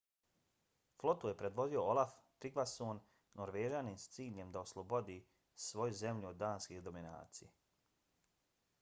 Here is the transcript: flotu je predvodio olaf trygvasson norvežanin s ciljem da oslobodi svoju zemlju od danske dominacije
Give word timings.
flotu 1.01 1.29
je 1.29 1.33
predvodio 1.41 1.83
olaf 1.89 2.15
trygvasson 2.45 3.01
norvežanin 3.41 4.01
s 4.05 4.09
ciljem 4.15 4.57
da 4.57 4.63
oslobodi 4.69 5.19
svoju 5.69 5.99
zemlju 6.03 6.29
od 6.33 6.43
danske 6.45 6.83
dominacije 6.91 7.53